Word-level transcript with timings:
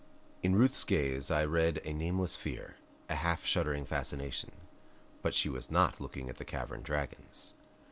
In 0.41 0.55
Ruth's 0.55 0.83
gaze 0.83 1.29
I 1.29 1.45
read 1.45 1.79
a 1.85 1.93
nameless 1.93 2.35
fear, 2.35 2.77
a 3.07 3.13
half 3.13 3.45
shuddering 3.45 3.85
fascination. 3.85 4.51
But 5.21 5.35
she 5.35 5.47
was 5.47 5.69
not 5.69 6.01
looking 6.01 6.27
at 6.27 6.37
the 6.39 6.43
cavern 6.43 6.81
dragons. 6.81 7.53